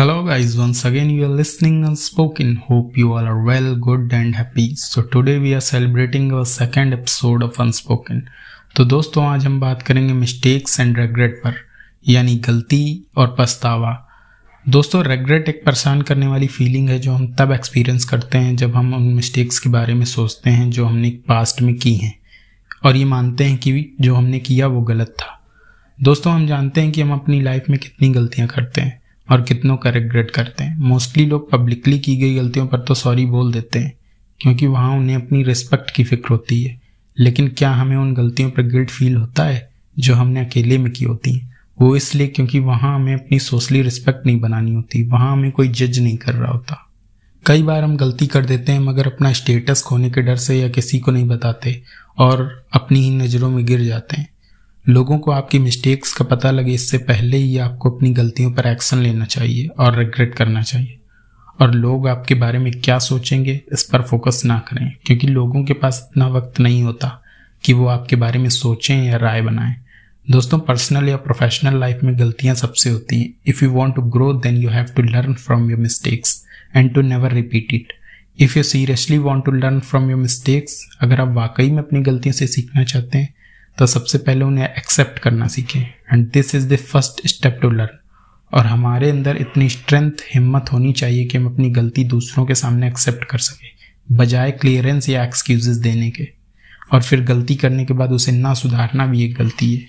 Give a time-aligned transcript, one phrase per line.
[0.00, 2.56] Hello guys, once again you are listening Unspoken.
[2.56, 4.74] Hope you all are well, good and happy.
[4.74, 8.22] So today we are celebrating our second episode of Unspoken.
[8.76, 11.54] तो दोस्तों आज हम बात करेंगे mistakes and regret पर
[12.08, 12.80] यानी गलती
[13.16, 13.92] और पछतावा
[14.66, 18.76] दोस्तों रेग्रेट एक परेशान करने वाली फीलिंग है जो हम तब एक्सपीरियंस करते हैं जब
[18.76, 22.14] हम उन मिस्टेक्स के बारे में सोचते हैं जो हमने पास्ट में की हैं
[22.84, 25.38] और ये मानते हैं कि जो हमने किया वो गलत था
[25.98, 28.99] दोस्तों हम जानते हैं कि हम अपनी लाइफ में कितनी गलतियाँ करते हैं
[29.30, 33.26] और कितनों का रिग्रेट करते हैं। मोस्टली लोग पब्लिकली की गई गलतियों पर तो सॉरी
[33.26, 33.92] बोल देते हैं,
[34.40, 36.80] क्योंकि वहाँ उन्हें अपनी रिस्पेक्ट की फ़िक्र होती है।
[37.18, 41.04] लेकिन क्या हमें उन गलतियों पर गिल्ट फील होता है, जो हमने अकेले में की
[41.04, 41.56] होती हैं?
[41.80, 45.98] वो इसलिए क्योंकि वहाँ हमें अपनी सोशली रिस्पेक्ट नहीं बनानी होती, वहाँ हमें कोई जज
[45.98, 46.88] नहीं कर रहा होता।
[47.46, 50.68] कई बार हम गलती कर देते हैं, मगर अपना स्टेटस खोने के डर से या
[50.68, 51.82] किसी को नहीं बताते,
[52.18, 54.29] और अपनी ही नज़रों में गिर जाते हैं।
[54.90, 58.98] लोगों को आपकी मिस्टेक्स का पता लगे, इससे पहले ही आपको अपनी गलतियों पर एक्शन
[58.98, 60.96] लेना चाहिए और रिग्रेट करना चाहिए।
[61.60, 65.72] और लोग आपके बारे में क्या सोचेंगे, इस पर फोकस ना करें, क्योंकि लोगों के
[65.72, 67.22] पास इतना वक्त नहीं होता
[67.64, 69.74] कि वो आपके बारे में सोचें या राय बनाएँ।
[70.30, 74.32] दोस्तों पर्सनल या प्रोफेशनल लाइफ में गलतियाँ सबसे होती हैं। If you want to grow
[74.32, 76.44] then you have to learn from your mistakes
[76.76, 77.92] and to never repeat it
[78.38, 82.32] if you seriously want to learn from your mistakes अगर आप वाकई में अपनी गलतियों
[82.32, 83.34] से सीखना चाहते हैं
[83.80, 87.98] तो सबसे पहले उन्हें एक्सेप्ट करना सीखें। And this is the first step to learn
[88.54, 92.88] और हमारे अंदर इतनी स्ट्रेंथ हिम्मत होनी चाहिए कि हम अपनी गलती दूसरों के सामने
[92.88, 93.68] एक्सेप्ट कर सकें,
[94.16, 96.28] बजाय क्लियरेंस या एक्सक्यूजेस देने के।
[96.92, 99.86] और फिर गलती करने के बाद उसे ना सुधारना भी एक गलती है।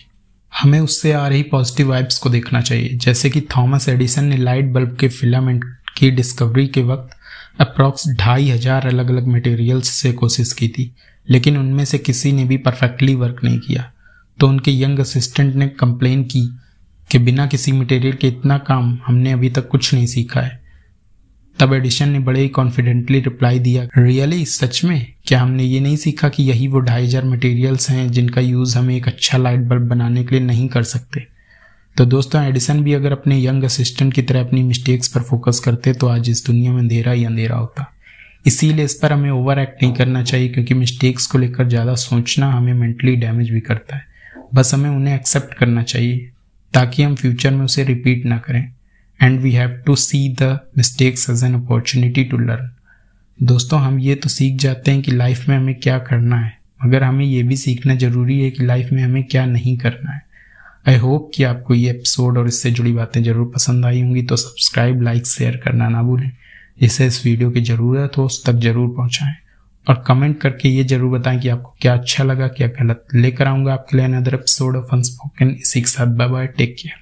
[0.62, 4.66] हमें उससे आ रही पॉजिटिव वाइब्स को देखना चाहिए। जैसे कि थॉमस एडिसन ने लाइट
[4.66, 5.66] बल्ब के फिलामेंट
[5.98, 7.18] की डिस्कवरी के वक्त
[7.62, 10.92] अप्रॉक्स ढाई हज़ार अलग अलग मटेरियल्स से कोशिश की थी,
[11.28, 13.92] लेकिन उनमें से किसी ने भी परफेक्टली वर्क नहीं किया।
[14.40, 16.42] तो उनके यंग असिस्टेंट ने कंप्लेन की
[17.10, 20.60] कि बिना किसी मटेरियल के इतना काम हमने अभी तक कुछ नहीं सीखा है।
[21.58, 25.14] तब एडिशन ने बड़े ही कॉन्फिडेंटली रिप्लाई दिया रियली सच में?
[25.26, 28.92] क्या हमने ये नहीं सीखा कि यही वो ढाई हज़ार मटेरियल्स हैं जिनका यूज़ हम
[28.92, 31.26] एक अच्छा लाइट बल्ब बनाने के लिए नहीं कर सकते?
[31.96, 35.94] तो दोस्तों एडिसन भी अगर अपने यंग असिस्टेंट की तरह अपनी मिस्टेक्स पर फोकस करते
[35.94, 37.86] तो आज इस दुनिया में अंधेरा ही अंधेरा होता।
[38.46, 42.52] इसीलिए इस पर हमें ओवर एक्ट नहीं करना चाहिए, क्योंकि मिस्टेक्स को लेकर ज़्यादा सोचना
[42.52, 44.06] हमें मेंटली डैमेज भी करता है।
[44.54, 46.30] बस हमें उन्हें एक्सेप्ट करना चाहिए,
[46.74, 48.72] ताकि हम फ्यूचर में उसे रिपीट ना करें।
[49.20, 52.70] And we have to see the mistakes as an opportunity to learn
[53.40, 57.04] दोस्तों, हम ये तो सीख जाते हैं कि लाइफ में हमें क्या करना है, मगर
[57.04, 60.30] हमें ये भी सीखना ज़रूरी है कि लाइफ में हमें क्या नहीं करना है।
[60.86, 64.36] आई होप कि आपको ये एपिसोड और इससे जुड़ी बातें ज़रूर पसंद आई होंगी तो
[64.36, 66.32] सब्सक्राइब लाइक शेयर करना ना भूलें।
[66.82, 69.36] जिसे इस वीडियो की ज़रूरत हो, उस तक ज़रूर पहुँचाएँ।
[69.88, 73.74] और कमेंट करके ये ज़रूर बताएँ कि आपको क्या अच्छा लगा, क्या गलत। लेकर आऊँगा
[73.74, 77.01] आपके लिए अनदर एपिसोड ऑफ़ अनस्पोकन इसी के साथ बाय बाय टेक केयर